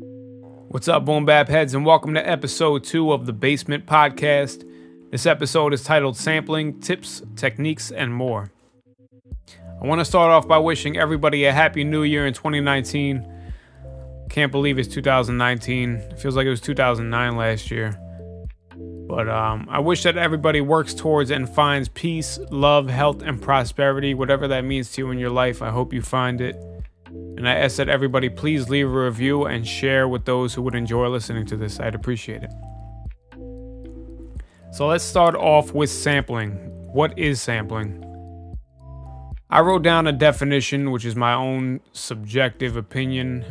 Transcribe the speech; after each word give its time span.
What's 0.00 0.88
up, 0.88 1.04
Boom 1.04 1.26
Bap 1.26 1.48
Heads, 1.48 1.74
and 1.74 1.84
welcome 1.84 2.14
to 2.14 2.26
episode 2.26 2.84
two 2.84 3.12
of 3.12 3.26
the 3.26 3.32
Basement 3.32 3.86
Podcast. 3.86 4.64
This 5.10 5.26
episode 5.26 5.74
is 5.74 5.84
titled 5.84 6.16
Sampling 6.16 6.80
Tips, 6.80 7.22
Techniques, 7.36 7.90
and 7.90 8.14
More. 8.14 8.50
I 9.82 9.86
want 9.86 10.00
to 10.00 10.04
start 10.04 10.30
off 10.30 10.48
by 10.48 10.58
wishing 10.58 10.96
everybody 10.96 11.44
a 11.44 11.52
happy 11.52 11.84
new 11.84 12.02
year 12.02 12.26
in 12.26 12.32
2019. 12.32 13.26
Can't 14.30 14.50
believe 14.50 14.78
it's 14.78 14.88
2019. 14.94 15.96
It 15.96 16.18
feels 16.18 16.36
like 16.36 16.46
it 16.46 16.50
was 16.50 16.60
2009 16.60 17.36
last 17.36 17.70
year. 17.70 17.98
But 18.76 19.28
um, 19.28 19.66
I 19.68 19.80
wish 19.80 20.04
that 20.04 20.16
everybody 20.16 20.60
works 20.60 20.94
towards 20.94 21.30
and 21.30 21.48
finds 21.48 21.88
peace, 21.88 22.38
love, 22.50 22.88
health, 22.88 23.22
and 23.22 23.42
prosperity, 23.42 24.14
whatever 24.14 24.48
that 24.48 24.64
means 24.64 24.92
to 24.92 25.02
you 25.02 25.10
in 25.10 25.18
your 25.18 25.30
life. 25.30 25.62
I 25.62 25.70
hope 25.70 25.92
you 25.92 26.00
find 26.00 26.40
it. 26.40 26.56
And 27.10 27.48
I 27.48 27.54
ask 27.54 27.76
that 27.76 27.88
everybody 27.88 28.28
please 28.28 28.68
leave 28.68 28.86
a 28.86 29.04
review 29.04 29.46
and 29.46 29.66
share 29.66 30.06
with 30.08 30.24
those 30.24 30.54
who 30.54 30.62
would 30.62 30.74
enjoy 30.74 31.08
listening 31.08 31.46
to 31.46 31.56
this. 31.56 31.80
I'd 31.80 31.94
appreciate 31.94 32.42
it. 32.42 32.52
So 34.72 34.86
let's 34.86 35.02
start 35.02 35.34
off 35.34 35.72
with 35.72 35.90
sampling. 35.90 36.52
What 36.92 37.18
is 37.18 37.40
sampling? 37.40 38.04
I 39.48 39.60
wrote 39.60 39.82
down 39.82 40.06
a 40.06 40.12
definition, 40.12 40.92
which 40.92 41.04
is 41.04 41.16
my 41.16 41.34
own 41.34 41.80
subjective 41.92 42.76
opinion, 42.76 43.44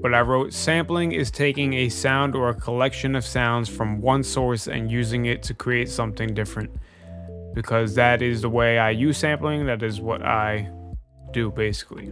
but 0.00 0.14
I 0.14 0.22
wrote 0.22 0.54
sampling 0.54 1.12
is 1.12 1.30
taking 1.30 1.74
a 1.74 1.90
sound 1.90 2.34
or 2.34 2.48
a 2.48 2.54
collection 2.54 3.14
of 3.14 3.24
sounds 3.26 3.68
from 3.68 4.00
one 4.00 4.22
source 4.22 4.66
and 4.66 4.90
using 4.90 5.26
it 5.26 5.42
to 5.42 5.52
create 5.52 5.90
something 5.90 6.32
different. 6.32 6.70
Because 7.52 7.94
that 7.96 8.22
is 8.22 8.40
the 8.40 8.48
way 8.48 8.78
I 8.78 8.90
use 8.90 9.18
sampling, 9.18 9.66
that 9.66 9.82
is 9.82 10.00
what 10.00 10.22
I 10.22 10.70
do 11.32 11.50
basically. 11.50 12.10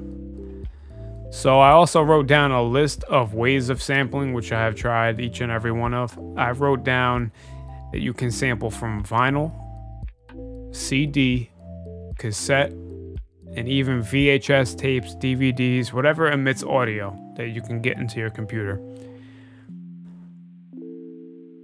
So 1.30 1.60
I 1.60 1.70
also 1.70 2.02
wrote 2.02 2.27
down 2.27 2.52
a 2.52 2.62
list 2.62 3.05
of 3.05 3.34
ways 3.34 3.68
of 3.68 3.82
sampling, 3.82 4.32
which 4.32 4.50
I 4.50 4.60
have 4.60 4.74
tried 4.74 5.20
each 5.20 5.40
and 5.40 5.52
every 5.52 5.73
one 5.73 5.93
of. 5.93 6.18
I 6.37 6.52
wrote 6.52 6.84
down 6.84 7.32
that 7.93 8.01
you 8.01 8.15
can 8.15 8.30
sample 8.30 8.71
from 8.71 9.04
vinyl, 9.04 9.52
CD, 10.74 11.51
cassette, 12.18 12.71
and 12.71 13.68
even 13.68 14.01
VHS 14.02 14.76
tapes, 14.76 15.15
DVDs, 15.16 15.93
whatever 15.93 16.30
emits 16.30 16.62
audio 16.62 17.16
that 17.37 17.49
you 17.49 17.60
can 17.62 17.80
get 17.80 17.99
into 17.99 18.18
your 18.18 18.30
computer. 18.30 18.80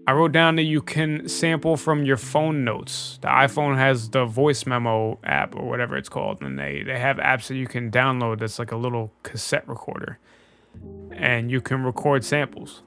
I 0.06 0.12
wrote 0.12 0.32
down 0.32 0.56
that 0.56 0.64
you 0.64 0.82
can 0.82 1.28
sample 1.28 1.76
from 1.78 2.04
your 2.04 2.18
phone 2.18 2.62
notes. 2.62 3.18
The 3.22 3.28
iPhone 3.28 3.76
has 3.76 4.10
the 4.10 4.26
voice 4.26 4.66
memo 4.66 5.18
app 5.24 5.56
or 5.56 5.66
whatever 5.66 5.96
it's 5.96 6.10
called, 6.10 6.42
and 6.42 6.58
they, 6.58 6.82
they 6.82 6.98
have 6.98 7.16
apps 7.16 7.46
that 7.48 7.56
you 7.56 7.66
can 7.66 7.90
download 7.90 8.40
that's 8.40 8.58
like 8.58 8.70
a 8.70 8.76
little 8.76 9.12
cassette 9.22 9.66
recorder. 9.66 10.18
And 11.10 11.50
you 11.50 11.60
can 11.60 11.84
record 11.84 12.24
samples 12.24 12.82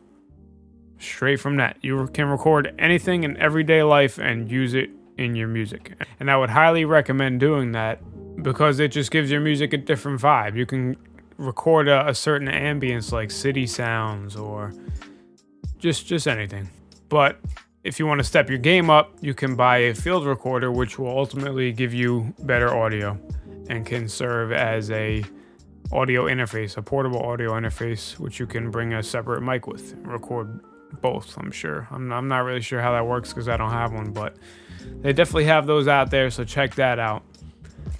straight 1.00 1.40
from 1.40 1.58
that. 1.58 1.78
You 1.82 2.08
can 2.08 2.28
record 2.28 2.73
anything 2.78 3.23
in 3.23 3.36
everyday 3.38 3.82
life 3.82 4.20
and 4.20 4.52
use 4.52 4.73
it 4.73 4.92
in 5.18 5.36
your 5.36 5.48
music. 5.48 5.94
And 6.20 6.30
I 6.30 6.38
would 6.38 6.52
highly 6.52 6.86
recommend 6.86 7.40
doing 7.40 7.72
that 7.72 8.00
because 8.44 8.80
it 8.80 8.90
just 8.90 9.10
gives 9.10 9.32
your 9.32 9.42
music 9.42 9.73
a 9.73 9.78
different 9.78 10.22
vibe. 10.22 10.56
You 10.56 10.66
can 10.66 10.98
record 11.38 11.88
a, 11.88 12.10
a 12.10 12.14
certain 12.14 12.48
ambience 12.48 13.12
like 13.12 13.32
city 13.32 13.66
sounds 13.66 14.36
or 14.36 14.73
just 15.80 16.06
just 16.06 16.28
anything. 16.28 16.70
But 17.09 17.39
if 17.83 18.00
you 18.00 18.08
want 18.08 18.19
to 18.19 18.23
step 18.23 18.50
your 18.50 18.58
game 18.58 18.89
up, 18.89 19.16
you 19.22 19.33
can 19.33 19.55
buy 19.55 19.77
a 19.77 19.94
field 19.94 20.25
recorder, 20.25 20.72
which 20.72 21.00
will 21.00 21.17
ultimately 21.17 21.72
give 21.72 21.94
you 21.94 22.33
better 22.39 22.75
audio 22.75 23.17
and 23.69 23.86
can 23.86 24.09
serve 24.09 24.52
as 24.52 24.91
a 24.91 25.23
audio 25.91 26.25
interface, 26.25 26.75
a 26.75 26.81
portable 26.81 27.22
audio 27.23 27.53
interface, 27.53 28.19
which 28.19 28.39
you 28.39 28.45
can 28.45 28.69
bring 28.72 28.94
a 28.94 29.02
separate 29.02 29.41
mic 29.41 29.67
with, 29.67 29.94
and 29.94 30.08
record 30.08 30.59
both. 31.02 31.38
I'm 31.38 31.52
sure. 31.52 31.88
I'm, 31.91 32.11
I'm 32.11 32.27
not 32.27 32.39
really 32.39 32.61
sure 32.61 32.81
how 32.81 32.91
that 32.91 33.05
works 33.05 33.30
because 33.30 33.47
I 33.47 33.58
don't 33.58 33.71
have 33.71 33.94
one, 33.94 34.11
but 34.11 34.36
they 35.02 35.14
definitely 35.14 35.45
have 35.45 35.65
those 35.65 35.87
out 35.87 36.11
there. 36.11 36.30
So 36.30 36.43
check 36.43 36.76
that 36.76 36.99
out. 36.99 37.23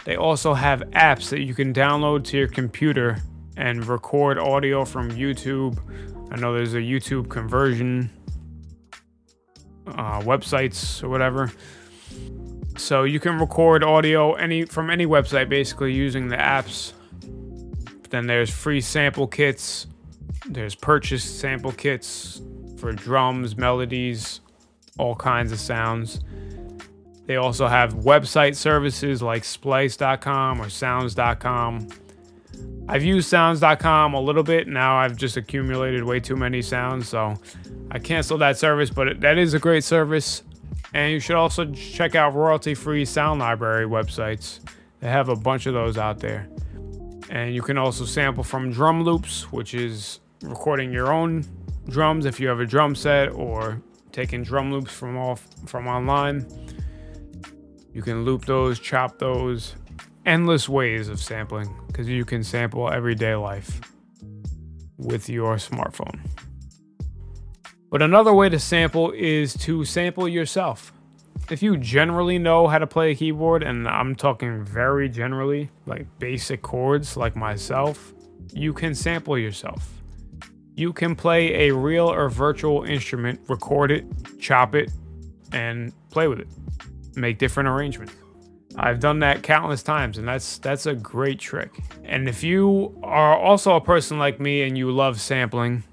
They 0.04 0.16
also 0.16 0.54
have 0.54 0.82
apps 0.92 1.30
that 1.30 1.42
you 1.42 1.54
can 1.54 1.74
download 1.74 2.24
to 2.26 2.38
your 2.38 2.48
computer 2.48 3.20
and 3.56 3.86
record 3.86 4.38
audio 4.38 4.86
from 4.86 5.12
YouTube. 5.12 5.80
I 6.32 6.36
know 6.38 6.54
there's 6.54 6.74
a 6.74 6.78
YouTube 6.78 7.30
conversion 7.30 8.12
uh, 9.98 10.22
websites 10.22 11.04
or 11.04 11.10
whatever. 11.10 11.52
So 12.78 13.04
you 13.04 13.20
can 13.20 13.40
record 13.40 13.84
audio 13.84 14.34
any 14.34 14.66
from 14.66 14.90
any 14.90 15.06
website 15.06 15.50
basically 15.50 15.94
using 15.94 16.28
the 16.28 16.38
apps. 16.38 16.94
Then 18.10 18.28
there's 18.28 18.50
free 18.50 18.82
sample 18.82 19.28
kits. 19.28 19.88
There's 20.46 20.76
purchased 20.76 21.40
sample 21.40 21.72
kits 21.72 22.42
for 22.78 22.94
drums, 22.94 23.58
melodies, 23.58 24.40
all 24.98 25.16
kinds 25.16 25.52
of 25.52 25.60
sounds. 25.60 26.22
They 27.26 27.36
also 27.36 27.68
have 27.68 27.94
website 27.96 28.56
services 28.56 29.22
like 29.22 29.44
splice.com 29.44 30.62
or 30.62 30.70
sounds.com. 30.70 31.90
I've 32.90 33.04
used 33.04 33.30
sounds.com 33.30 34.14
a 34.14 34.22
little 34.22 34.44
bit. 34.44 34.68
Now 34.68 34.98
I've 34.98 35.18
just 35.18 35.36
accumulated 35.36 36.04
way 36.04 36.20
too 36.20 36.36
many 36.36 36.62
sounds, 36.62 37.10
so 37.10 37.36
I 37.92 38.00
canceled 38.00 38.42
that 38.42 38.58
service, 38.58 38.90
but 38.90 39.20
that 39.22 39.38
is 39.38 39.54
a 39.54 39.60
great 39.60 39.84
service. 39.84 40.44
And 40.94 41.12
you 41.12 41.20
should 41.20 41.36
also 41.36 41.66
check 41.72 42.16
out 42.16 42.34
royalty 42.34 42.74
free 42.74 43.04
sound 43.04 43.42
library 43.42 43.86
websites. 43.86 44.60
They 45.02 45.10
have 45.10 45.30
a 45.30 45.36
bunch 45.36 45.66
of 45.66 45.74
those 45.74 45.98
out 45.98 46.20
there. 46.20 46.48
And 47.30 47.54
you 47.54 47.62
can 47.62 47.78
also 47.78 48.06
sample 48.06 48.44
from 48.44 48.72
drum 48.72 49.04
loops, 49.04 49.52
which 49.52 49.74
is 49.74 50.22
recording 50.42 50.94
your 50.94 51.12
own 51.12 51.44
drums 51.90 52.26
if 52.26 52.40
you 52.40 52.48
have 52.48 52.62
a 52.62 52.66
drum 52.66 52.96
set 52.96 53.30
or 53.34 53.82
taking 54.12 54.44
drum 54.44 54.72
loops 54.72 54.92
from 54.92 55.18
off 55.18 55.46
from 55.66 55.88
online. 55.88 56.48
You 57.94 58.02
can 58.02 58.24
loop 58.24 58.46
those, 58.46 58.80
chop 58.80 59.20
those, 59.20 59.76
endless 60.28 60.68
ways 60.68 61.08
of 61.08 61.20
sampling 61.22 61.74
because 61.88 62.08
you 62.08 62.26
can 62.26 62.44
sample 62.44 62.92
everyday 62.92 63.34
life 63.34 63.80
with 64.98 65.30
your 65.30 65.56
smartphone. 65.56 66.20
But 67.90 68.02
another 68.02 68.34
way 68.34 68.50
to 68.50 68.60
sample 68.60 69.12
is 69.12 69.54
to 69.60 69.86
sample 69.86 70.28
yourself. 70.28 70.92
If 71.50 71.64
you 71.64 71.78
generally 71.78 72.38
know 72.38 72.68
how 72.68 72.78
to 72.78 72.86
play 72.86 73.12
a 73.12 73.16
keyboard, 73.16 73.64
and 73.64 73.88
I'm 73.88 74.16
talking 74.16 74.66
very 74.66 75.08
generally, 75.08 75.70
like 75.86 76.06
basic 76.20 76.62
chords 76.62 77.16
like 77.16 77.38
myself, 77.38 78.14
you 78.52 78.74
can 78.74 78.94
sample 78.94 79.38
yourself. 79.38 79.90
You 80.76 80.92
can 80.92 81.16
play 81.16 81.70
a 81.70 81.74
real 81.74 82.12
or 82.12 82.28
virtual 82.28 82.84
instrument, 82.84 83.40
record 83.48 83.92
it, 83.92 84.06
chop 84.40 84.76
it, 84.76 84.92
and 85.54 85.94
play 86.12 86.28
with 86.28 86.40
it. 86.40 86.48
Make 87.16 87.38
different 87.38 87.70
arrangements. 87.70 88.14
I've 88.80 89.00
done 89.00 89.20
that 89.20 89.42
countless 89.42 89.82
times, 89.82 90.20
and 90.20 90.28
that's 90.28 90.60
that's 90.60 90.86
a 90.86 90.94
great 90.94 91.40
trick. 91.40 91.80
And 92.04 92.30
if 92.30 92.44
you 92.44 92.96
are 93.02 93.36
also 93.36 93.76
a 93.76 93.82
person 93.82 94.20
like 94.20 94.40
me 94.40 94.62
and 94.62 94.78
you 94.78 94.92
love 94.92 95.20
sampling 95.20 95.84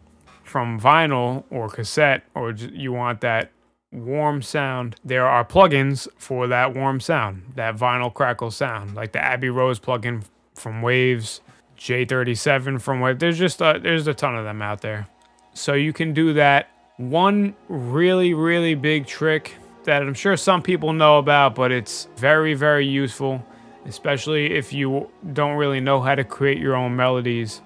from 0.43 0.78
vinyl 0.78 1.45
or 1.50 1.71
cassette, 1.71 2.25
or 2.34 2.53
you 2.53 2.93
want 2.93 3.22
that 3.22 3.50
warm 3.91 4.43
sound, 4.43 4.97
there 5.03 5.27
are 5.27 5.45
plugins 5.45 6.06
for 6.19 6.47
that 6.49 6.75
warm 6.75 7.00
sound, 7.00 7.45
that 7.55 7.77
vinyl 7.77 8.12
crackle 8.12 8.50
sound, 8.50 8.95
like 8.95 9.12
the 9.12 9.25
Abbey 9.25 9.49
Road 9.49 9.81
plugin 9.81 10.22
from 10.55 10.83
Waves, 10.83 11.41
J37 11.78 12.81
from 12.83 13.01
Waves. 13.01 13.19
There's 13.19 13.39
just 13.39 13.62
a, 13.62 13.81
there's 13.83 14.06
a 14.06 14.15
ton 14.15 14.37
of 14.37 14.45
them 14.45 14.61
out 14.61 14.83
there, 14.83 15.09
so 15.55 15.72
you 15.72 15.95
can 15.95 16.12
do 16.12 16.34
that. 16.34 16.69
One 16.99 17.56
really 17.69 18.34
really 18.34 18.75
big 18.75 19.06
trick 19.06 19.56
that 19.84 20.03
I'm 20.03 20.15
sure 20.15 20.37
some 20.37 20.62
people 20.62 20.93
know 20.93 21.19
about, 21.19 21.55
but 21.55 21.72
it's 21.72 22.09
very, 22.17 22.55
very 22.55 22.87
useful, 22.87 23.45
especially 23.87 24.55
if 24.55 24.72
you 24.72 25.09
don't 25.33 25.56
really 25.56 25.81
know 25.81 26.00
how 26.00 26.15
to 26.15 26.25
create 26.25 26.59
your 26.59 26.75
own 26.75 26.97
melodies, 26.97 27.61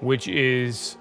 which 0.00 0.28
is 0.28 0.96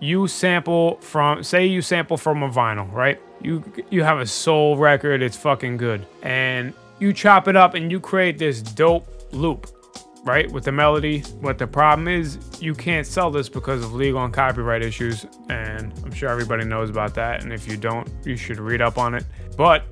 you 0.00 0.28
sample 0.28 0.96
from 1.00 1.42
say 1.42 1.66
you 1.66 1.82
sample 1.82 2.16
from 2.16 2.42
a 2.42 2.48
vinyl, 2.48 2.92
right? 2.92 3.20
You 3.40 3.64
you 3.90 4.02
have 4.02 4.18
a 4.18 4.26
soul 4.26 4.76
record, 4.76 5.22
it's 5.22 5.36
fucking 5.36 5.76
good. 5.76 6.06
And 6.22 6.74
you 6.98 7.12
chop 7.12 7.48
it 7.48 7.56
up 7.56 7.74
and 7.74 7.90
you 7.90 8.00
create 8.00 8.38
this 8.38 8.60
dope 8.60 9.06
loop 9.32 9.77
right? 10.24 10.50
With 10.50 10.64
the 10.64 10.72
melody. 10.72 11.20
What 11.40 11.58
the 11.58 11.66
problem 11.66 12.08
is, 12.08 12.38
you 12.60 12.74
can't 12.74 13.06
sell 13.06 13.30
this 13.30 13.48
because 13.48 13.84
of 13.84 13.94
legal 13.94 14.24
and 14.24 14.32
copyright 14.32 14.82
issues, 14.82 15.26
and 15.48 15.92
I'm 16.04 16.12
sure 16.12 16.28
everybody 16.28 16.64
knows 16.64 16.90
about 16.90 17.14
that. 17.14 17.42
And 17.42 17.52
if 17.52 17.66
you 17.66 17.76
don't, 17.76 18.08
you 18.24 18.36
should 18.36 18.58
read 18.58 18.82
up 18.82 18.98
on 18.98 19.14
it. 19.14 19.24
But 19.56 19.84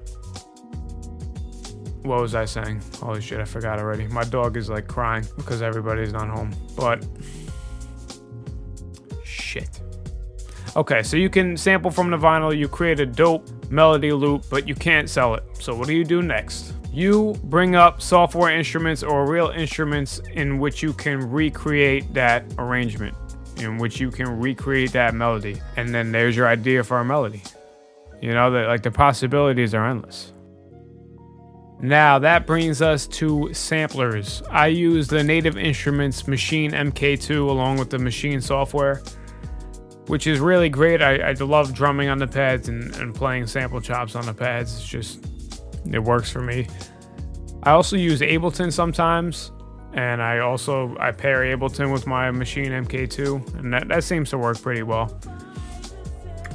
what 2.02 2.20
was 2.20 2.34
I 2.34 2.44
saying? 2.44 2.82
Holy 3.00 3.20
shit, 3.20 3.40
I 3.40 3.44
forgot 3.44 3.78
already. 3.78 4.06
My 4.06 4.24
dog 4.24 4.56
is 4.56 4.68
like 4.68 4.86
crying 4.86 5.26
because 5.36 5.62
everybody's 5.62 6.12
not 6.12 6.28
home. 6.28 6.54
But 6.76 7.06
shit. 9.24 9.80
Okay, 10.76 11.02
so 11.02 11.16
you 11.16 11.30
can 11.30 11.56
sample 11.56 11.90
from 11.90 12.10
the 12.10 12.18
vinyl, 12.18 12.56
you 12.56 12.68
create 12.68 13.00
a 13.00 13.06
dope 13.06 13.48
melody 13.70 14.12
loop, 14.12 14.44
but 14.50 14.68
you 14.68 14.74
can't 14.74 15.08
sell 15.08 15.34
it. 15.34 15.42
So 15.58 15.74
what 15.74 15.88
do 15.88 15.94
you 15.94 16.04
do 16.04 16.22
next? 16.22 16.74
You 16.96 17.34
bring 17.44 17.76
up 17.76 18.00
software 18.00 18.56
instruments 18.56 19.02
or 19.02 19.30
real 19.30 19.48
instruments 19.48 20.18
in 20.32 20.58
which 20.58 20.82
you 20.82 20.94
can 20.94 21.30
recreate 21.30 22.14
that 22.14 22.46
arrangement. 22.56 23.14
in 23.58 23.76
which 23.76 24.00
you 24.00 24.10
can 24.10 24.40
recreate 24.40 24.92
that 24.92 25.14
melody. 25.14 25.60
And 25.76 25.94
then 25.94 26.10
there's 26.10 26.34
your 26.34 26.48
idea 26.48 26.82
for 26.82 27.00
a 27.00 27.04
melody. 27.04 27.42
You 28.22 28.32
know, 28.32 28.50
that 28.50 28.66
like 28.66 28.82
the 28.82 28.90
possibilities 28.90 29.74
are 29.74 29.86
endless. 29.86 30.32
Now 31.82 32.18
that 32.18 32.46
brings 32.46 32.80
us 32.80 33.06
to 33.08 33.52
samplers. 33.52 34.42
I 34.50 34.68
use 34.68 35.06
the 35.06 35.22
Native 35.22 35.58
Instruments 35.58 36.22
Maschine 36.22 36.72
MK2 36.72 37.46
along 37.46 37.76
with 37.76 37.90
the 37.90 37.98
Maschine 37.98 38.42
software, 38.42 39.02
which 40.06 40.26
is 40.26 40.40
really 40.40 40.70
great. 40.70 41.02
I, 41.02 41.16
I 41.16 41.32
love 41.32 41.74
drumming 41.74 42.08
on 42.08 42.16
the 42.16 42.26
pads 42.26 42.70
and, 42.70 42.94
and 42.96 43.14
playing 43.14 43.48
sample 43.48 43.82
chops 43.82 44.14
on 44.14 44.24
the 44.24 44.32
pads. 44.32 44.76
It's 44.76 44.86
just, 44.86 45.26
it 45.92 46.02
works 46.02 46.30
for 46.30 46.40
me. 46.40 46.66
I 47.62 47.72
also 47.72 47.96
use 47.96 48.20
Ableton 48.20 48.72
sometimes, 48.72 49.52
and 49.92 50.22
I 50.22 50.38
also 50.38 50.96
I 50.98 51.10
pair 51.12 51.40
Ableton 51.40 51.92
with 51.92 52.06
my 52.06 52.30
Maschine 52.30 52.86
MK2, 52.86 53.58
and 53.58 53.72
that, 53.72 53.88
that 53.88 54.04
seems 54.04 54.30
to 54.30 54.38
work 54.38 54.60
pretty 54.60 54.82
well. 54.82 55.18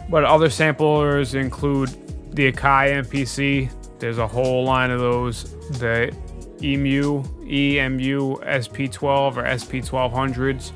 But 0.10 0.24
other 0.26 0.50
samplers 0.50 1.36
include 1.36 1.90
the 2.36 2.52
Akai 2.52 3.04
MPC, 3.06 3.70
there's 4.02 4.18
a 4.18 4.28
whole 4.28 4.64
line 4.64 4.90
of 4.90 5.00
those. 5.00 5.56
The 5.78 6.12
EMU, 6.64 7.24
EMU 7.46 8.38
SP12 8.38 9.38
or 9.38 9.44
SP1200s. 9.44 10.72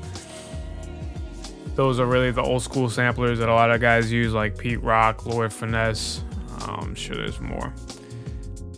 Those 1.74 1.98
are 1.98 2.06
really 2.06 2.30
the 2.30 2.42
old 2.42 2.62
school 2.62 2.88
samplers 2.88 3.40
that 3.40 3.48
a 3.48 3.54
lot 3.54 3.70
of 3.70 3.80
guys 3.80 4.10
use, 4.12 4.32
like 4.32 4.56
Pete 4.56 4.82
Rock, 4.82 5.26
Lord 5.26 5.52
Finesse. 5.52 6.22
Um, 6.62 6.78
I'm 6.80 6.94
sure 6.94 7.16
there's 7.16 7.40
more. 7.40 7.74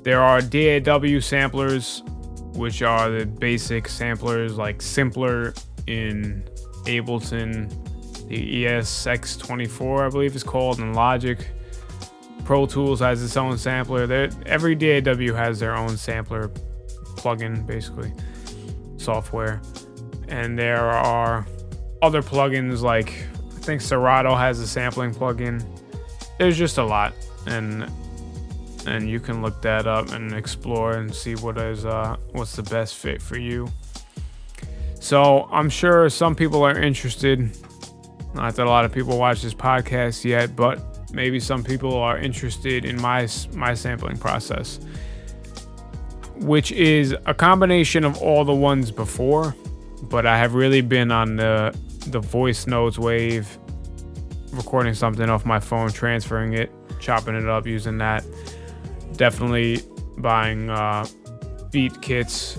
There 0.08 0.22
are 0.22 0.40
DAW 0.40 1.20
samplers, 1.20 2.02
which 2.54 2.80
are 2.80 3.10
the 3.10 3.26
basic 3.26 3.86
samplers, 3.88 4.56
like 4.56 4.80
Simpler 4.80 5.52
in 5.86 6.48
Ableton, 6.84 7.68
the 8.26 8.64
ESX24, 8.64 10.06
I 10.06 10.08
believe 10.08 10.34
it's 10.34 10.42
called, 10.42 10.78
in 10.78 10.94
Logic. 10.94 11.46
Pro 12.46 12.64
Tools 12.64 13.00
has 13.00 13.22
its 13.22 13.36
own 13.36 13.58
sampler. 13.58 14.06
They're, 14.06 14.30
every 14.46 14.74
DAW 14.74 15.34
has 15.34 15.60
their 15.60 15.76
own 15.76 15.98
sampler 15.98 16.48
plugin, 17.16 17.66
basically, 17.66 18.10
software. 18.96 19.60
And 20.28 20.58
there 20.58 20.88
are 20.88 21.46
other 22.00 22.22
plugins 22.22 22.80
like 22.80 23.12
I 23.54 23.60
think 23.60 23.82
Serato 23.82 24.34
has 24.34 24.58
a 24.60 24.66
sampling 24.66 25.12
plugin. 25.12 25.62
There's 26.38 26.56
just 26.56 26.78
a 26.78 26.84
lot, 26.84 27.12
and 27.46 27.90
and 28.88 29.08
you 29.08 29.20
can 29.20 29.42
look 29.42 29.62
that 29.62 29.86
up 29.86 30.10
and 30.12 30.32
explore 30.32 30.92
and 30.92 31.14
see 31.14 31.34
what 31.34 31.58
is 31.58 31.84
uh, 31.84 32.16
what's 32.32 32.56
the 32.56 32.62
best 32.62 32.96
fit 32.96 33.22
for 33.22 33.38
you. 33.38 33.68
So 35.00 35.48
I'm 35.52 35.70
sure 35.70 36.08
some 36.10 36.34
people 36.34 36.62
are 36.64 36.78
interested. 36.78 37.56
Not 38.34 38.56
that 38.56 38.66
a 38.66 38.70
lot 38.70 38.84
of 38.84 38.92
people 38.92 39.18
watch 39.18 39.42
this 39.42 39.54
podcast 39.54 40.24
yet, 40.24 40.54
but 40.56 40.98
maybe 41.12 41.40
some 41.40 41.64
people 41.64 41.94
are 41.94 42.18
interested 42.18 42.84
in 42.84 43.00
my 43.00 43.28
my 43.54 43.74
sampling 43.74 44.16
process 44.16 44.80
which 46.36 46.70
is 46.72 47.14
a 47.26 47.34
combination 47.34 48.04
of 48.04 48.16
all 48.22 48.44
the 48.44 48.54
ones 48.54 48.90
before 48.90 49.54
but 50.02 50.26
i 50.26 50.36
have 50.38 50.54
really 50.54 50.80
been 50.80 51.10
on 51.10 51.36
the 51.36 51.74
the 52.08 52.20
voice 52.20 52.66
notes 52.66 52.98
wave 52.98 53.58
recording 54.52 54.94
something 54.94 55.28
off 55.28 55.44
my 55.44 55.58
phone 55.58 55.90
transferring 55.90 56.52
it 56.52 56.70
chopping 57.00 57.34
it 57.34 57.48
up 57.48 57.66
using 57.66 57.98
that 57.98 58.24
definitely 59.18 59.82
buying 60.16 60.70
uh, 60.70 61.06
beat 61.70 62.00
kits 62.00 62.58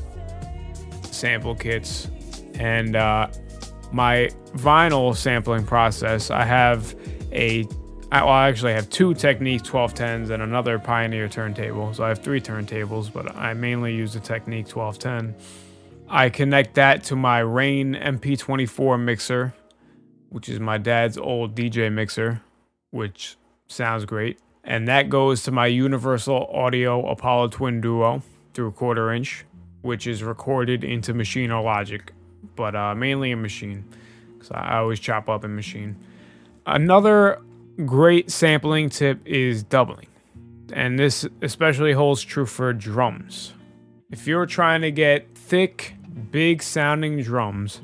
sample 1.03 1.55
kits 1.55 2.09
and 2.53 2.95
uh, 2.95 3.27
my 3.91 4.29
vinyl 4.55 5.15
sampling 5.15 5.65
process 5.65 6.29
i 6.29 6.45
have 6.45 6.95
a 7.31 7.67
I, 8.11 8.23
well, 8.23 8.33
I 8.33 8.47
actually 8.47 8.73
have 8.73 8.89
two 8.89 9.13
Technics 9.13 9.69
1210s 9.69 10.31
and 10.31 10.41
another 10.41 10.79
Pioneer 10.79 11.29
turntable. 11.29 11.93
So 11.93 12.03
I 12.03 12.09
have 12.09 12.19
three 12.19 12.41
turntables, 12.41 13.13
but 13.13 13.35
I 13.35 13.53
mainly 13.53 13.93
use 13.93 14.13
the 14.13 14.19
Technics 14.19 14.75
1210. 14.75 15.35
I 16.07 16.29
connect 16.29 16.73
that 16.73 17.03
to 17.05 17.15
my 17.15 17.39
Rane 17.39 17.93
MP24 17.93 18.99
mixer, 18.99 19.53
which 20.29 20.49
is 20.49 20.59
my 20.59 20.79
dad's 20.79 21.19
old 21.19 21.53
DJ 21.53 21.93
mixer, 21.93 22.41
which 22.89 23.37
sounds 23.67 24.05
great. 24.05 24.39
And 24.69 24.87
that 24.87 25.09
goes 25.09 25.41
to 25.43 25.51
my 25.51 25.65
Universal 25.65 26.45
Audio 26.53 27.03
Apollo 27.07 27.47
Twin 27.47 27.81
Duo 27.81 28.21
through 28.53 28.71
quarter 28.73 29.11
inch, 29.11 29.43
which 29.81 30.05
is 30.05 30.21
recorded 30.21 30.83
into 30.83 31.11
Maschine 31.11 31.49
or 31.49 31.63
Logic, 31.63 32.13
but 32.55 32.75
uh, 32.75 32.93
mainly 32.93 33.31
in 33.31 33.41
Maschine 33.41 33.83
because 34.39 34.51
I 34.51 34.77
always 34.77 34.99
chop 34.99 35.27
up 35.27 35.43
in 35.43 35.57
Maschine. 35.57 35.95
Another 36.67 37.41
great 37.83 38.29
sampling 38.29 38.89
tip 38.89 39.19
is 39.25 39.63
doubling. 39.63 40.05
And 40.71 40.99
this 40.99 41.25
especially 41.41 41.93
holds 41.93 42.21
true 42.21 42.45
for 42.45 42.71
drums. 42.71 43.53
If 44.11 44.27
you're 44.27 44.45
trying 44.45 44.81
to 44.81 44.91
get 44.91 45.35
thick, 45.35 45.95
big 46.29 46.61
sounding 46.61 47.23
drums, 47.23 47.81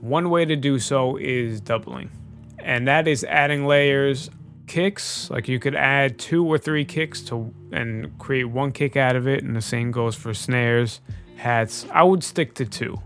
one 0.00 0.30
way 0.30 0.44
to 0.44 0.56
do 0.56 0.80
so 0.80 1.16
is 1.16 1.60
doubling. 1.60 2.10
And 2.58 2.88
that 2.88 3.06
is 3.06 3.22
adding 3.22 3.66
layers, 3.66 4.30
kicks, 4.68 5.30
like 5.30 5.48
you 5.48 5.58
could 5.58 5.74
add 5.74 6.18
two 6.18 6.46
or 6.46 6.58
three 6.58 6.84
kicks 6.84 7.22
to 7.22 7.52
and 7.72 8.16
create 8.18 8.44
one 8.44 8.70
kick 8.72 8.96
out 8.96 9.16
of 9.16 9.26
it, 9.26 9.42
and 9.42 9.56
the 9.56 9.62
same 9.62 9.90
goes 9.90 10.14
for 10.14 10.32
snares, 10.32 11.00
hats. 11.36 11.86
I 11.92 12.04
would 12.04 12.22
stick 12.22 12.54
to 12.54 12.64
two. 12.64 13.00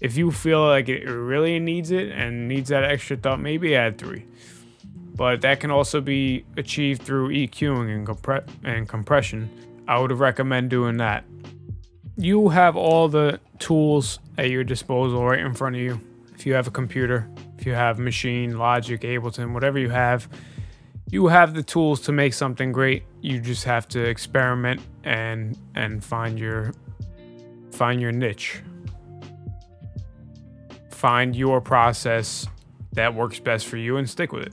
If 0.00 0.16
you 0.16 0.30
feel 0.30 0.66
like 0.66 0.88
it 0.88 1.04
really 1.04 1.58
needs 1.58 1.90
it 1.90 2.10
and 2.10 2.48
needs 2.48 2.70
that 2.70 2.84
extra 2.84 3.16
thought, 3.16 3.40
maybe 3.40 3.76
add 3.76 3.98
three 3.98 4.26
but 5.16 5.40
that 5.40 5.60
can 5.60 5.70
also 5.70 6.00
be 6.00 6.44
achieved 6.56 7.02
through 7.02 7.30
EQing 7.30 7.92
and, 7.92 8.06
compre- 8.06 8.46
and 8.62 8.86
compression. 8.86 9.50
I 9.88 9.98
would 9.98 10.12
recommend 10.12 10.68
doing 10.68 10.98
that. 10.98 11.24
You 12.16 12.50
have 12.50 12.76
all 12.76 13.08
the 13.08 13.40
tools 13.58 14.18
at 14.36 14.50
your 14.50 14.62
disposal 14.62 15.24
right 15.26 15.40
in 15.40 15.54
front 15.54 15.76
of 15.76 15.82
you. 15.82 16.00
If 16.34 16.44
you 16.44 16.52
have 16.54 16.66
a 16.66 16.70
computer, 16.70 17.28
if 17.58 17.64
you 17.64 17.72
have 17.72 17.96
Maschine 17.96 18.58
Logic, 18.58 19.00
Ableton, 19.00 19.54
whatever 19.54 19.78
you 19.78 19.88
have, 19.88 20.28
you 21.10 21.28
have 21.28 21.54
the 21.54 21.62
tools 21.62 22.00
to 22.02 22.12
make 22.12 22.34
something 22.34 22.72
great. 22.72 23.04
You 23.20 23.40
just 23.40 23.64
have 23.64 23.86
to 23.88 24.02
experiment 24.02 24.80
and 25.04 25.56
and 25.74 26.04
find 26.04 26.38
your 26.38 26.72
find 27.70 28.00
your 28.00 28.12
niche. 28.12 28.62
Find 30.90 31.36
your 31.36 31.60
process 31.60 32.46
that 32.92 33.14
works 33.14 33.38
best 33.38 33.66
for 33.66 33.76
you 33.76 33.98
and 33.98 34.08
stick 34.08 34.32
with 34.32 34.46
it. 34.46 34.52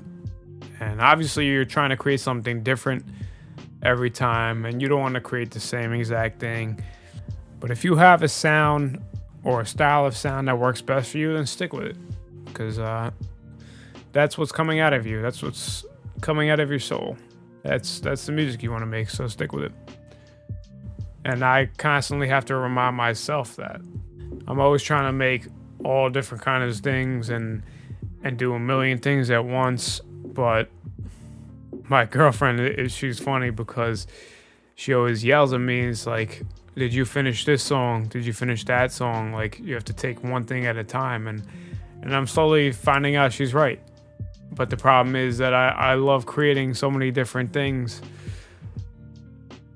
And 0.80 1.02
obviously, 1.02 1.48
you're 1.48 1.66
trying 1.66 1.90
to 1.90 1.98
create 1.98 2.20
something 2.20 2.62
different 2.62 3.06
every 3.82 4.10
time, 4.10 4.66
and 4.66 4.82
you 4.82 4.88
don't 4.88 5.00
want 5.00 5.16
to 5.16 5.22
create 5.22 5.52
the 5.52 5.60
same 5.60 5.94
exact 5.94 6.40
thing. 6.40 6.84
But 7.60 7.72
if 7.72 7.86
you 7.86 7.96
have 7.96 8.22
a 8.22 8.28
sound 8.28 9.02
or 9.44 9.62
a 9.62 9.66
style 9.66 10.06
of 10.06 10.16
sound 10.16 10.50
that 10.50 10.60
works 10.60 10.82
best 10.82 11.12
for 11.12 11.18
you, 11.18 11.34
then 11.34 11.46
stick 11.46 11.72
with 11.74 11.86
it. 11.86 11.98
Because 12.46 12.78
uh, 12.78 13.12
that's 14.12 14.38
what's 14.38 14.52
coming 14.52 14.80
out 14.80 14.94
of 14.94 15.08
you. 15.08 15.22
That's 15.22 15.42
what's 15.42 15.86
coming 16.24 16.50
out 16.50 16.60
of 16.60 16.70
your 16.70 16.80
soul. 16.80 17.16
That's 17.62 18.00
that's 18.00 18.26
the 18.26 18.32
music 18.32 18.64
you 18.64 18.72
want 18.72 18.82
to 18.82 18.88
make. 18.88 19.10
So 19.10 19.28
stick 19.28 19.54
with 19.54 19.66
it. 19.66 19.74
And 21.26 21.44
I 21.44 21.68
constantly 21.78 22.28
have 22.28 22.46
to 22.46 22.56
remind 22.56 22.98
myself 22.98 23.56
that 23.58 23.80
I'm 24.48 24.60
always 24.60 24.82
trying 24.82 25.06
to 25.06 25.14
make 25.14 25.48
all 25.84 26.10
different 26.10 26.44
kinds 26.44 26.78
of 26.78 26.84
things 26.84 27.30
and 27.30 27.62
and 28.24 28.38
do 28.38 28.54
a 28.54 28.60
million 28.60 28.98
things 28.98 29.30
at 29.30 29.46
once 29.46 30.02
but 30.34 30.70
my 31.88 32.06
girlfriend, 32.18 32.92
she's 32.92 33.20
funny 33.20 33.50
because 33.50 34.08
she 34.76 34.94
always 34.94 35.24
yells 35.24 35.54
at 35.54 35.60
me. 35.60 35.82
It's 35.82 36.06
like, 36.06 36.44
did 36.76 36.94
you 36.94 37.06
finish 37.06 37.46
this 37.46 37.62
song? 37.62 38.06
Did 38.06 38.26
you 38.26 38.34
finish 38.34 38.66
that 38.66 38.92
song? 38.92 39.34
Like 39.34 39.60
you 39.60 39.76
have 39.76 39.86
to 39.86 39.94
take 39.94 40.24
one 40.24 40.44
thing 40.44 40.66
at 40.66 40.78
a 40.78 40.84
time, 40.84 41.28
and 41.28 41.44
and 42.02 42.16
I'm 42.16 42.28
slowly 42.28 42.72
finding 42.72 43.16
out 43.16 43.32
she's 43.32 43.54
right. 43.54 43.80
But 44.56 44.70
the 44.70 44.78
problem 44.78 45.16
is 45.16 45.38
that 45.40 45.54
I, 45.54 45.70
I 45.70 45.94
love 45.96 46.26
creating 46.26 46.74
so 46.74 46.92
many 46.92 47.12
different 47.12 47.54
things 47.54 48.02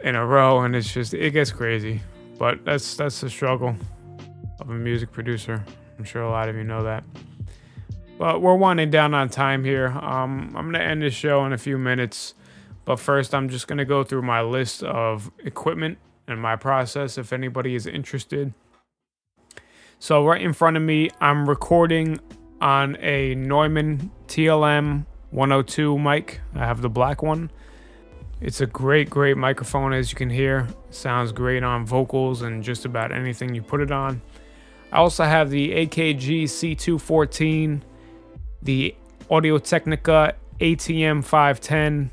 in 0.01 0.15
a 0.15 0.25
row, 0.25 0.61
and 0.61 0.75
it's 0.75 0.93
just 0.93 1.13
it 1.13 1.31
gets 1.31 1.51
crazy. 1.51 2.01
But 2.37 2.63
that's 2.63 2.95
that's 2.95 3.21
the 3.21 3.29
struggle 3.29 3.75
of 4.59 4.69
a 4.69 4.73
music 4.73 5.11
producer. 5.11 5.63
I'm 5.97 6.03
sure 6.03 6.21
a 6.21 6.29
lot 6.29 6.49
of 6.49 6.55
you 6.55 6.63
know 6.63 6.83
that. 6.83 7.03
But 8.17 8.41
we're 8.41 8.55
winding 8.55 8.89
down 8.89 9.13
on 9.13 9.29
time 9.29 9.63
here. 9.63 9.87
Um, 9.87 10.53
I'm 10.55 10.71
to 10.73 10.81
end 10.81 11.01
this 11.01 11.13
show 11.13 11.45
in 11.45 11.53
a 11.53 11.57
few 11.57 11.77
minutes. 11.77 12.33
But 12.85 12.99
first, 12.99 13.35
I'm 13.35 13.49
just 13.49 13.67
going 13.67 13.79
to 13.79 13.85
go 13.85 14.03
through 14.03 14.21
my 14.21 14.41
list 14.41 14.81
of 14.81 15.29
equipment 15.43 15.97
and 16.27 16.41
my 16.41 16.55
process 16.55 17.17
if 17.17 17.33
anybody 17.33 17.75
is 17.75 17.85
interested. 17.85 18.53
So, 19.99 20.25
right 20.25 20.41
in 20.41 20.53
front 20.53 20.77
of 20.77 20.83
me, 20.83 21.09
I'm 21.19 21.49
recording 21.49 22.19
on 22.61 22.97
a 22.99 23.35
Neumann 23.35 24.11
TLM 24.27 25.05
102 25.31 25.97
mic. 25.99 26.41
I 26.55 26.59
have 26.59 26.81
the 26.81 26.89
black 26.89 27.21
one. 27.21 27.51
It's 28.39 28.61
a 28.61 28.67
great, 28.67 29.09
great 29.09 29.35
microphone, 29.35 29.93
as 29.93 30.11
you 30.11 30.17
can 30.17 30.29
hear. 30.29 30.67
sounds 30.89 31.31
great 31.31 31.63
on 31.63 31.85
vocals 31.85 32.43
and 32.43 32.63
just 32.63 32.85
about 32.85 33.11
anything 33.11 33.55
you 33.55 33.61
put 33.61 33.81
it 33.81 33.91
on. 33.91 34.21
I 34.91 34.97
also 34.97 35.23
have 35.23 35.49
the 35.49 35.87
AKG 35.87 36.43
C214 36.43 37.81
the 38.61 38.95
Audio 39.29 39.57
Technica 39.57 40.35
ATM 40.59 41.23
510, 41.23 42.11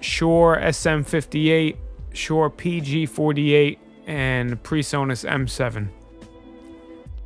Shure 0.00 0.58
SM58, 0.60 1.76
Shure 2.12 2.50
PG48, 2.50 3.78
and 4.06 4.62
PreSonus 4.62 5.28
M7. 5.28 5.88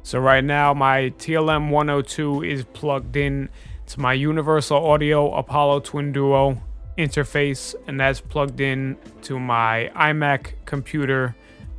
So 0.08 0.18
right 0.18 0.42
now 0.42 0.72
my 0.72 1.12
TLM 1.18 1.68
102 1.68 2.42
is 2.42 2.64
plugged 2.72 3.14
in 3.14 3.50
to 3.88 4.00
my 4.00 4.14
Universal 4.14 4.78
Audio 4.78 5.34
Apollo 5.34 5.80
Twin 5.80 6.12
Duo 6.12 6.62
interface, 6.96 7.74
and 7.86 8.00
that's 8.00 8.18
plugged 8.18 8.58
in 8.58 8.96
to 9.20 9.38
my 9.38 9.90
iMac 9.94 10.54
computer 10.64 11.36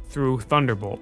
through 0.09 0.41
Thunderbolt. 0.41 1.01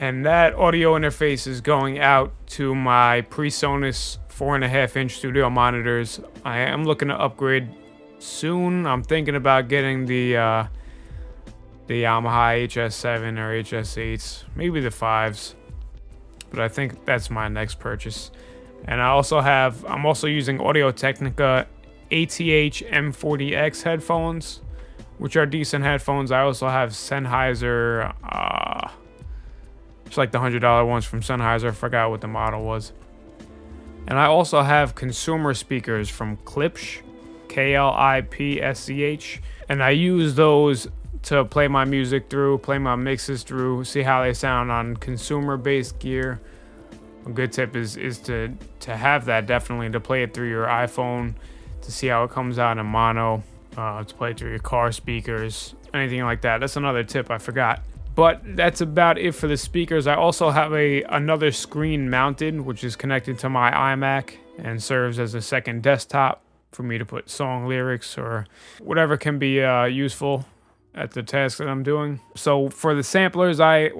And 0.00 0.26
that 0.26 0.54
audio 0.54 0.94
interface 0.94 1.46
is 1.46 1.60
going 1.60 2.00
out 2.00 2.32
to 2.58 2.74
my 2.74 3.22
PreSonus 3.30 4.18
four 4.28 4.56
and 4.56 4.64
a 4.64 4.68
half 4.68 4.96
inch 4.96 5.12
studio 5.18 5.48
monitors. 5.48 6.18
I 6.44 6.58
am 6.58 6.82
looking 6.86 7.06
to 7.06 7.14
upgrade 7.14 7.68
soon. 8.18 8.84
I'm 8.84 9.04
thinking 9.04 9.36
about 9.36 9.68
getting 9.68 10.06
the 10.06 10.36
uh, 10.36 10.66
the 11.86 12.02
Yamaha 12.02 12.66
HS7 12.66 13.38
or 13.38 13.62
HS8s, 13.62 14.44
maybe 14.54 14.80
the 14.80 14.90
fives. 14.90 15.54
But 16.50 16.60
I 16.60 16.68
think 16.68 17.04
that's 17.04 17.30
my 17.30 17.48
next 17.48 17.78
purchase. 17.78 18.30
And 18.84 19.00
I 19.00 19.08
also 19.08 19.40
have 19.40 19.84
I'm 19.84 20.06
also 20.06 20.26
using 20.26 20.60
Audio 20.60 20.90
Technica 20.90 21.66
ATH 22.10 22.38
M40X 22.38 23.82
headphones, 23.82 24.60
which 25.18 25.36
are 25.36 25.46
decent 25.46 25.84
headphones. 25.84 26.30
I 26.30 26.42
also 26.42 26.68
have 26.68 26.90
Sennheiser. 26.90 28.14
Uh, 28.22 28.90
it's 30.06 30.16
like 30.16 30.30
the 30.30 30.38
hundred 30.38 30.60
dollar 30.60 30.84
ones 30.84 31.04
from 31.04 31.20
Sennheiser. 31.20 31.68
I 31.68 31.72
forgot 31.72 32.10
what 32.10 32.20
the 32.20 32.28
model 32.28 32.64
was. 32.64 32.92
And 34.08 34.18
I 34.18 34.26
also 34.26 34.62
have 34.62 34.94
consumer 34.94 35.52
speakers 35.52 36.08
from 36.08 36.36
Klipsch, 36.38 37.00
K 37.48 37.74
L 37.74 37.92
I 37.92 38.20
P 38.20 38.62
S 38.62 38.80
C 38.80 39.02
H, 39.02 39.42
and 39.68 39.82
I 39.82 39.90
use 39.90 40.36
those 40.36 40.86
to 41.26 41.44
play 41.44 41.66
my 41.66 41.84
music 41.84 42.30
through, 42.30 42.58
play 42.58 42.78
my 42.78 42.94
mixes 42.94 43.42
through, 43.42 43.82
see 43.82 44.02
how 44.02 44.22
they 44.22 44.32
sound 44.32 44.70
on 44.70 44.96
consumer-based 44.96 45.98
gear. 45.98 46.40
A 47.26 47.30
good 47.30 47.52
tip 47.52 47.74
is 47.74 47.96
is 47.96 48.18
to 48.20 48.54
to 48.80 48.96
have 48.96 49.24
that 49.24 49.46
definitely 49.46 49.90
to 49.90 50.00
play 50.00 50.22
it 50.22 50.32
through 50.32 50.48
your 50.48 50.66
iPhone 50.66 51.34
to 51.82 51.92
see 51.92 52.06
how 52.06 52.22
it 52.24 52.30
comes 52.30 52.58
out 52.58 52.78
in 52.78 52.86
mono, 52.86 53.42
uh, 53.76 54.04
to 54.04 54.14
play 54.14 54.34
through 54.34 54.50
your 54.50 54.60
car 54.60 54.92
speakers, 54.92 55.74
anything 55.92 56.22
like 56.22 56.42
that. 56.42 56.58
That's 56.58 56.76
another 56.76 57.02
tip 57.02 57.30
I 57.30 57.38
forgot. 57.38 57.82
But 58.14 58.56
that's 58.56 58.80
about 58.80 59.18
it 59.18 59.32
for 59.32 59.48
the 59.48 59.56
speakers. 59.56 60.06
I 60.06 60.14
also 60.14 60.50
have 60.50 60.72
a 60.72 61.02
another 61.02 61.50
screen 61.50 62.08
mounted, 62.08 62.60
which 62.60 62.84
is 62.84 62.94
connected 62.94 63.36
to 63.40 63.48
my 63.48 63.72
iMac 63.72 64.36
and 64.58 64.80
serves 64.80 65.18
as 65.18 65.34
a 65.34 65.42
second 65.42 65.82
desktop 65.82 66.42
for 66.70 66.84
me 66.84 66.98
to 66.98 67.04
put 67.04 67.28
song 67.28 67.66
lyrics 67.66 68.16
or 68.16 68.46
whatever 68.78 69.16
can 69.16 69.40
be 69.40 69.62
uh, 69.62 69.84
useful 69.86 70.46
at 70.96 71.12
the 71.12 71.22
task 71.22 71.58
that 71.58 71.68
I'm 71.68 71.82
doing. 71.82 72.20
So 72.34 72.70
for 72.70 72.94
the 72.94 73.02
samplers, 73.02 73.60
I 73.60 73.90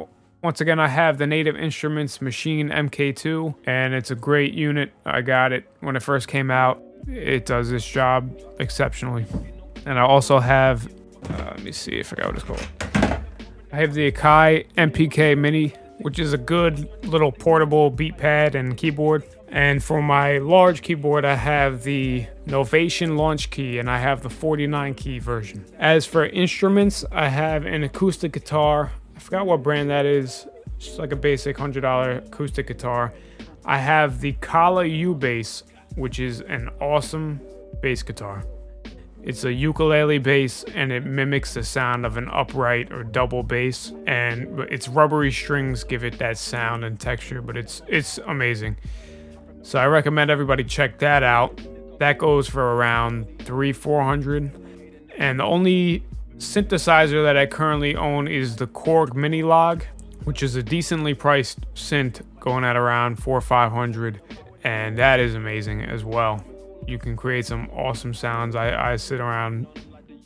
once 0.42 0.60
again 0.60 0.78
I 0.80 0.88
have 0.88 1.18
the 1.18 1.26
Native 1.26 1.56
Instruments 1.56 2.18
Maschine 2.18 2.70
MK2, 2.72 3.54
and 3.66 3.94
it's 3.94 4.10
a 4.10 4.14
great 4.14 4.54
unit. 4.54 4.92
I 5.04 5.20
got 5.20 5.52
it 5.52 5.70
when 5.80 5.96
it 5.96 6.02
first 6.02 6.28
came 6.28 6.50
out. 6.50 6.82
It 7.08 7.46
does 7.46 7.70
this 7.70 7.86
job 7.86 8.30
exceptionally. 8.58 9.26
And 9.84 9.98
I 9.98 10.02
also 10.02 10.40
have, 10.40 10.86
uh, 11.30 11.50
let 11.50 11.62
me 11.62 11.72
see, 11.72 11.92
if 11.98 12.12
I 12.12 12.16
forgot 12.16 12.26
what 12.26 12.34
it's 12.36 12.44
called. 12.44 13.22
I 13.72 13.76
have 13.76 13.94
the 13.94 14.10
Akai 14.10 14.66
MPK 14.76 15.36
Mini, 15.36 15.68
which 15.98 16.18
is 16.18 16.32
a 16.32 16.38
good 16.38 16.88
little 17.04 17.30
portable 17.30 17.90
beat 17.90 18.16
pad 18.16 18.54
and 18.54 18.76
keyboard. 18.76 19.24
And 19.48 19.82
for 19.82 20.02
my 20.02 20.38
large 20.38 20.82
keyboard, 20.82 21.24
I 21.24 21.34
have 21.34 21.82
the 21.84 22.26
Novation 22.46 23.10
Launchkey 23.16 23.78
and 23.78 23.88
I 23.88 23.98
have 23.98 24.22
the 24.22 24.30
49 24.30 24.94
key 24.94 25.18
version. 25.18 25.64
As 25.78 26.04
for 26.04 26.26
instruments, 26.26 27.04
I 27.12 27.28
have 27.28 27.64
an 27.64 27.84
acoustic 27.84 28.32
guitar. 28.32 28.92
I 29.14 29.18
forgot 29.20 29.46
what 29.46 29.62
brand 29.62 29.90
that 29.90 30.04
is. 30.04 30.46
It's 30.78 30.98
like 30.98 31.12
a 31.12 31.16
basic 31.16 31.56
$100 31.56 32.26
acoustic 32.26 32.66
guitar. 32.66 33.14
I 33.64 33.78
have 33.78 34.20
the 34.20 34.32
Kala 34.34 34.84
U 34.84 35.14
bass, 35.14 35.62
which 35.94 36.18
is 36.20 36.40
an 36.40 36.68
awesome 36.80 37.40
bass 37.80 38.02
guitar. 38.02 38.44
It's 39.22 39.42
a 39.44 39.52
ukulele 39.52 40.18
bass 40.18 40.64
and 40.74 40.92
it 40.92 41.04
mimics 41.04 41.54
the 41.54 41.64
sound 41.64 42.06
of 42.06 42.16
an 42.16 42.28
upright 42.28 42.92
or 42.92 43.02
double 43.02 43.42
bass 43.42 43.92
and 44.06 44.60
its 44.70 44.86
rubbery 44.86 45.32
strings 45.32 45.82
give 45.82 46.04
it 46.04 46.16
that 46.18 46.38
sound 46.38 46.84
and 46.84 46.98
texture, 47.00 47.42
but 47.42 47.56
it's 47.56 47.82
it's 47.88 48.18
amazing. 48.18 48.76
So 49.66 49.80
I 49.80 49.86
recommend 49.86 50.30
everybody 50.30 50.62
check 50.62 51.00
that 51.00 51.24
out. 51.24 51.60
That 51.98 52.18
goes 52.18 52.48
for 52.48 52.76
around 52.76 53.26
3 53.40 53.72
400 53.72 54.52
and 55.18 55.40
the 55.40 55.44
only 55.44 56.04
synthesizer 56.36 57.24
that 57.24 57.36
I 57.36 57.46
currently 57.46 57.96
own 57.96 58.28
is 58.28 58.54
the 58.54 58.68
Korg 58.68 59.14
Minilogue, 59.14 59.82
which 60.22 60.44
is 60.44 60.54
a 60.54 60.62
decently 60.62 61.14
priced 61.14 61.60
synth 61.74 62.22
going 62.38 62.62
at 62.62 62.76
around 62.76 63.16
4 63.16 63.40
500 63.40 64.20
and 64.62 64.96
that 64.98 65.18
is 65.18 65.34
amazing 65.34 65.82
as 65.82 66.04
well 66.04 66.44
you 66.86 66.96
can 66.96 67.16
create 67.16 67.44
some 67.44 67.68
awesome 67.70 68.14
sounds. 68.14 68.54
I, 68.54 68.92
I 68.92 68.94
sit 68.94 69.18
around 69.18 69.66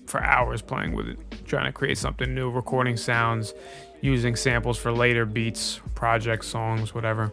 for 0.04 0.23
hours 0.23 0.61
playing 0.61 0.92
with 0.92 1.09
it, 1.09 1.18
trying 1.47 1.64
to 1.64 1.73
create 1.73 1.97
something 1.97 2.35
new, 2.35 2.50
recording 2.50 2.99
sounds, 2.99 3.54
using 4.02 4.37
samples 4.37 4.76
for 4.76 4.92
later 4.92 5.25
beats, 5.25 5.80
project 5.94 6.44
songs, 6.44 6.94
whatever. 6.94 7.32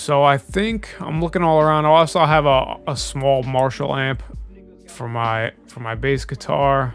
So 0.00 0.22
I 0.22 0.38
think 0.38 0.94
I'm 1.00 1.20
looking 1.20 1.42
all 1.42 1.60
around. 1.60 1.84
I 1.84 1.90
also 1.90 2.24
have 2.24 2.46
a, 2.46 2.78
a 2.86 2.96
small 2.96 3.42
Marshall 3.42 3.94
amp 3.94 4.22
for 4.88 5.08
my 5.08 5.52
for 5.66 5.80
my 5.80 5.94
bass 5.94 6.24
guitar. 6.24 6.94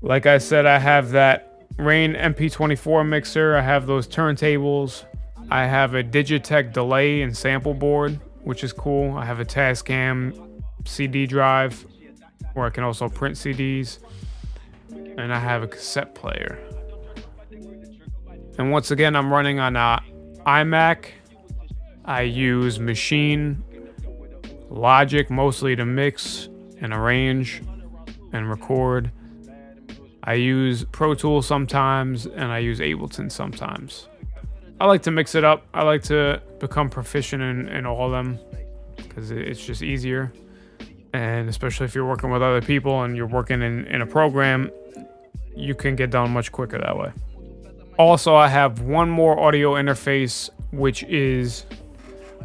Like 0.00 0.26
I 0.26 0.38
said, 0.38 0.64
I 0.64 0.78
have 0.78 1.10
that 1.10 1.66
Rane 1.76 2.14
MP24 2.14 3.06
mixer. 3.06 3.56
I 3.56 3.60
have 3.60 3.86
those 3.86 4.08
turntables. 4.08 5.04
I 5.50 5.66
have 5.66 5.94
a 5.94 6.02
Digitech 6.02 6.72
delay 6.72 7.22
and 7.22 7.36
sample 7.36 7.74
board 7.74 8.18
which 8.44 8.64
is 8.64 8.72
cool. 8.72 9.16
I 9.16 9.24
have 9.24 9.40
a 9.40 9.44
Tascam 9.44 10.62
CD 10.84 11.26
drive 11.26 11.86
where 12.54 12.66
I 12.66 12.70
can 12.70 12.84
also 12.84 13.08
print 13.08 13.36
CDs, 13.36 13.98
and 14.90 15.32
I 15.32 15.38
have 15.38 15.62
a 15.62 15.68
cassette 15.68 16.14
player. 16.14 16.58
And 18.58 18.70
once 18.70 18.90
again, 18.90 19.16
I'm 19.16 19.32
running 19.32 19.58
on 19.58 19.76
a 19.76 20.02
iMac. 20.46 21.06
I 22.04 22.22
use 22.22 22.78
Maschine 22.78 23.62
Logic 24.68 25.28
mostly 25.28 25.76
to 25.76 25.84
mix 25.84 26.48
and 26.80 26.92
arrange 26.92 27.62
and 28.32 28.48
record. 28.48 29.10
I 30.24 30.34
use 30.34 30.84
Pro 30.92 31.14
Tools 31.14 31.46
sometimes, 31.46 32.26
and 32.26 32.44
I 32.44 32.58
use 32.58 32.78
Ableton 32.80 33.30
sometimes. 33.30 34.08
I 34.80 34.86
like 34.86 35.02
to 35.02 35.10
mix 35.10 35.34
it 35.34 35.44
up. 35.44 35.66
I 35.74 35.82
like 35.82 36.02
to 36.04 36.40
become 36.58 36.88
proficient 36.88 37.42
in, 37.42 37.68
in 37.68 37.86
all 37.86 38.06
of 38.06 38.12
them 38.12 38.38
because 38.96 39.30
it's 39.30 39.64
just 39.64 39.82
easier. 39.82 40.32
And 41.12 41.48
especially 41.48 41.84
if 41.84 41.94
you're 41.94 42.06
working 42.06 42.30
with 42.30 42.42
other 42.42 42.62
people 42.62 43.02
and 43.02 43.16
you're 43.16 43.26
working 43.26 43.62
in, 43.62 43.86
in 43.86 44.00
a 44.00 44.06
program, 44.06 44.70
you 45.54 45.74
can 45.74 45.94
get 45.96 46.10
done 46.10 46.30
much 46.30 46.50
quicker 46.50 46.78
that 46.78 46.96
way. 46.96 47.12
Also, 47.98 48.34
I 48.34 48.48
have 48.48 48.80
one 48.80 49.10
more 49.10 49.38
audio 49.38 49.74
interface, 49.74 50.48
which 50.70 51.02
is 51.04 51.66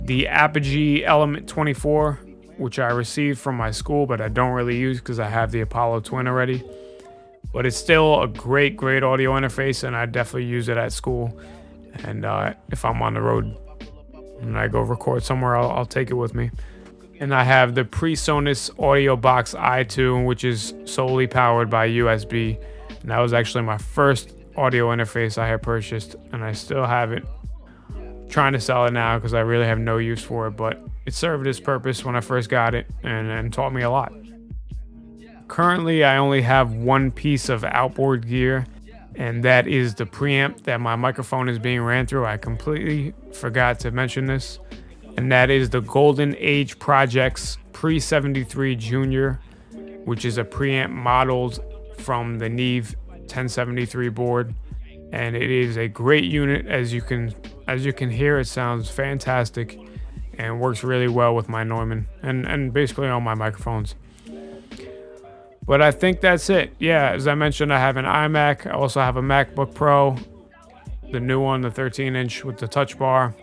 the 0.01 0.27
Apogee 0.27 1.03
Element 1.03 1.47
24, 1.47 2.19
which 2.57 2.79
I 2.79 2.87
received 2.87 3.39
from 3.39 3.55
my 3.55 3.71
school, 3.71 4.05
but 4.05 4.21
I 4.21 4.29
don't 4.29 4.51
really 4.51 4.77
use 4.77 4.99
because 4.99 5.19
I 5.19 5.27
have 5.27 5.51
the 5.51 5.61
Apollo 5.61 6.01
Twin 6.01 6.27
already. 6.27 6.63
But 7.53 7.65
it's 7.65 7.77
still 7.77 8.21
a 8.21 8.27
great, 8.27 8.75
great 8.75 9.03
audio 9.03 9.33
interface, 9.33 9.83
and 9.83 9.95
I 9.95 10.05
definitely 10.05 10.45
use 10.45 10.69
it 10.69 10.77
at 10.77 10.91
school. 10.91 11.39
And 12.03 12.25
uh, 12.25 12.53
if 12.71 12.83
I'm 12.85 13.01
on 13.01 13.13
the 13.13 13.21
road 13.21 13.57
and 14.41 14.57
I 14.57 14.67
go 14.67 14.81
record 14.81 15.23
somewhere, 15.23 15.55
I'll, 15.55 15.71
I'll 15.71 15.85
take 15.85 16.09
it 16.09 16.15
with 16.15 16.33
me. 16.33 16.51
And 17.19 17.33
I 17.33 17.43
have 17.43 17.73
the 17.73 17.83
PreSonus 17.83 18.69
Audio 18.79 19.15
Box 19.15 19.55
i2, 19.55 20.25
which 20.25 20.43
is 20.43 20.73
solely 20.85 21.25
powered 21.25 21.69
by 21.69 21.89
USB. 21.89 22.61
And 23.01 23.09
that 23.09 23.19
was 23.19 23.33
actually 23.33 23.63
my 23.63 23.77
first 23.77 24.33
audio 24.55 24.89
interface 24.89 25.37
I 25.37 25.47
had 25.47 25.61
purchased, 25.61 26.15
and 26.31 26.43
I 26.43 26.51
still 26.51 26.85
have 26.85 27.11
it. 27.11 27.25
Trying 28.29 28.53
to 28.53 28.59
sell 28.59 28.85
it 28.85 28.91
now 28.91 29.17
because 29.17 29.33
I 29.33 29.41
really 29.41 29.65
have 29.65 29.79
no 29.79 29.97
use 29.97 30.23
for 30.23 30.47
it, 30.47 30.51
but 30.51 30.81
it 31.05 31.13
served 31.13 31.47
its 31.47 31.59
purpose 31.59 32.03
when 32.03 32.15
I 32.15 32.21
first 32.21 32.49
got 32.49 32.75
it 32.75 32.87
and, 33.03 33.29
and 33.29 33.51
taught 33.51 33.73
me 33.73 33.81
a 33.81 33.89
lot. 33.89 34.11
Currently, 35.47 36.03
I 36.03 36.17
only 36.17 36.41
have 36.41 36.73
one 36.73 37.09
piece 37.09 37.47
of 37.47 37.63
outboard 37.63 38.27
gear, 38.27 38.65
and 39.15 39.43
that 39.43 39.67
is 39.67 39.95
the 39.95 40.05
preamp 40.05 40.63
that 40.63 40.81
my 40.81 40.95
microphone 40.95 41.47
is 41.47 41.57
being 41.57 41.81
ran 41.81 42.05
through. 42.05 42.25
I 42.25 42.37
completely 42.37 43.13
forgot 43.31 43.79
to 43.79 43.91
mention 43.91 44.25
this, 44.25 44.59
and 45.15 45.31
that 45.31 45.49
is 45.49 45.69
the 45.69 45.79
Golden 45.81 46.35
Age 46.37 46.77
Projects 46.79 47.57
Pre 47.71 47.99
73 47.99 48.75
Junior, 48.75 49.39
which 50.03 50.25
is 50.25 50.37
a 50.37 50.43
preamp 50.43 50.89
modeled 50.89 51.63
from 51.97 52.39
the 52.39 52.49
Neve 52.49 52.95
1073 53.07 54.09
board. 54.09 54.53
And 55.11 55.35
it 55.35 55.49
is 55.49 55.77
a 55.77 55.87
great 55.87 56.23
unit 56.23 56.65
as 56.65 56.93
you 56.93 57.01
can 57.01 57.33
as 57.67 57.85
you 57.85 57.93
can 57.93 58.09
hear 58.09 58.39
it 58.39 58.45
sounds 58.45 58.89
fantastic 58.89 59.79
and 60.37 60.59
works 60.59 60.83
really 60.83 61.07
well 61.07 61.35
with 61.35 61.49
my 61.49 61.63
Neumann 61.63 62.07
and 62.21 62.45
and 62.45 62.73
basically 62.73 63.07
all 63.07 63.21
my 63.21 63.35
microphones. 63.35 63.95
But 65.65 65.81
I 65.81 65.91
think 65.91 66.21
that's 66.21 66.49
it. 66.49 66.73
Yeah, 66.79 67.11
as 67.11 67.27
I 67.27 67.35
mentioned, 67.35 67.73
I 67.73 67.79
have 67.79 67.97
an 67.97 68.05
iMac. 68.05 68.65
I 68.65 68.71
also 68.71 69.01
have 69.01 69.17
a 69.17 69.21
MacBook 69.21 69.73
Pro, 69.73 70.15
the 71.11 71.19
new 71.19 71.41
one, 71.41 71.59
the 71.59 71.69
13 71.69 72.15
inch 72.15 72.45
with 72.45 72.57
the 72.57 72.69
touch 72.69 72.97
bar. 72.97 73.35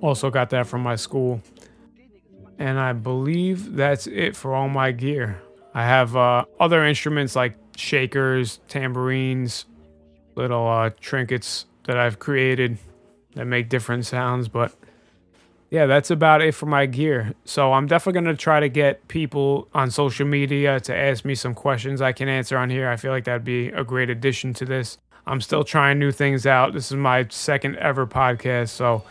Also 0.00 0.30
got 0.30 0.50
that 0.50 0.68
from 0.68 0.82
my 0.82 0.94
school. 0.94 1.42
And 2.58 2.78
I 2.78 2.92
believe 2.92 3.74
that's 3.74 4.06
it 4.06 4.36
for 4.36 4.54
all 4.54 4.68
my 4.68 4.92
gear. 4.92 5.42
I 5.74 5.82
have 5.82 6.14
uh, 6.14 6.44
other 6.60 6.84
instruments 6.84 7.34
like 7.34 7.56
shakers, 7.76 8.60
tambourines, 8.68 9.64
little 10.40 10.66
uh, 10.66 10.90
trinkets 11.00 11.66
that 11.84 11.96
I've 11.96 12.18
created 12.18 12.78
that 13.34 13.44
make 13.44 13.68
different 13.68 14.06
sounds. 14.06 14.48
But 14.48 14.74
yeah, 15.70 15.86
that's 15.86 16.10
about 16.10 16.42
it 16.42 16.54
for 16.54 16.66
my 16.66 16.86
gear. 16.86 17.34
So 17.44 17.72
I'm 17.72 17.86
definitely 17.86 18.20
going 18.22 18.36
to 18.36 18.42
try 18.42 18.60
to 18.60 18.68
get 18.68 19.06
people 19.08 19.68
on 19.72 19.90
social 19.90 20.26
media 20.26 20.80
to 20.80 20.96
ask 20.96 21.24
me 21.24 21.34
some 21.34 21.54
questions 21.54 22.02
I 22.02 22.12
can 22.12 22.28
answer 22.28 22.58
on 22.58 22.70
here. 22.70 22.88
I 22.88 22.96
feel 22.96 23.12
like 23.12 23.24
that'd 23.24 23.44
be 23.44 23.68
a 23.68 23.84
great 23.84 24.10
addition 24.10 24.52
to 24.54 24.64
this. 24.64 24.98
I'm 25.26 25.40
still 25.40 25.62
trying 25.62 25.98
new 25.98 26.10
things 26.10 26.46
out. 26.46 26.72
This 26.72 26.90
is 26.90 26.96
my 26.96 27.26
second 27.30 27.76
ever 27.76 28.06
podcast, 28.06 28.70
so 28.70 29.04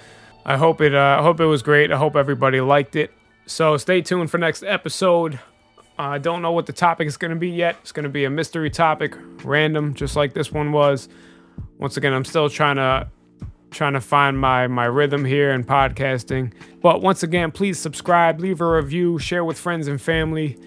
I 0.45 0.57
hope 0.57 0.81
it. 0.81 0.93
Uh, 0.93 1.17
I 1.19 1.23
hope 1.23 1.39
it 1.39 1.45
was 1.45 1.61
great. 1.61 1.91
I 1.91 1.97
hope 1.97 2.15
everybody 2.15 2.59
liked 2.59 2.95
it. 2.95 3.11
So 3.45 3.77
stay 3.77 4.01
tuned 4.01 4.29
for 4.29 4.37
next 4.37 4.63
episode. 4.63 5.39
I 5.99 6.15
uh, 6.15 6.17
don't 6.17 6.41
know 6.41 6.53
what 6.53 6.65
the 6.65 6.71
topic 6.71 7.09
is 7.09 7.17
going 7.17 7.31
to 7.31 7.37
be 7.37 7.49
yet. 7.49 7.75
It's 7.81 7.91
going 7.91 8.05
to 8.05 8.09
be 8.09 8.23
a 8.23 8.29
mystery 8.29 8.69
topic, 8.69 9.17
random, 9.43 9.93
just 9.93 10.15
like 10.15 10.33
this 10.33 10.49
one 10.49 10.71
was. 10.71 11.09
Once 11.77 11.97
again, 11.97 12.13
I'm 12.13 12.23
still 12.23 12.49
trying 12.49 12.77
to 12.77 13.09
trying 13.69 13.91
to 13.93 14.01
find 14.01 14.39
my 14.39 14.67
my 14.67 14.85
rhythm 14.85 15.25
here 15.25 15.51
in 15.51 15.65
podcasting. 15.65 16.53
But 16.81 17.01
once 17.01 17.21
again, 17.21 17.51
please 17.51 17.79
subscribe, 17.79 18.39
leave 18.39 18.61
a 18.61 18.65
review, 18.65 19.19
share 19.19 19.43
with 19.43 19.59
friends 19.59 19.89
and 19.89 20.01
family. 20.01 20.57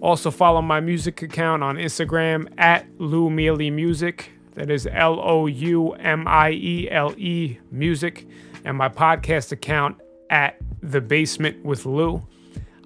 Also 0.00 0.32
follow 0.32 0.60
my 0.60 0.80
music 0.80 1.22
account 1.22 1.62
on 1.62 1.76
Instagram 1.76 2.52
at 2.58 2.84
Lou 2.98 3.30
Miele 3.30 3.70
Music. 3.70 4.32
That 4.56 4.72
is 4.72 4.88
L 4.90 5.20
O 5.20 5.46
U 5.46 5.92
M 5.92 6.26
I 6.26 6.50
E 6.50 6.90
L 6.90 7.14
E 7.16 7.58
Music, 7.70 8.26
and 8.64 8.76
my 8.76 8.88
podcast 8.88 9.52
account 9.52 10.00
at 10.30 10.56
The 10.82 11.00
Basement 11.00 11.64
with 11.64 11.86
Lou. 11.86 12.26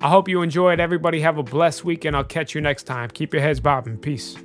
I 0.05 0.11
hope 0.11 0.29
you 0.29 0.43
enjoyed. 0.43 0.81
Everybody 0.81 1.21
have 1.21 1.39
a 1.39 1.43
blessed 1.43 1.83
week, 1.83 2.05
and 2.05 2.15
I'll 2.15 2.25
catch 2.25 2.55
you 2.55 2.61
next 2.61 2.83
time. 2.83 3.09
Keep 3.09 3.33
your 3.33 3.41
heads 3.41 3.59
bobbing. 3.59 3.97
Peace. 3.97 4.37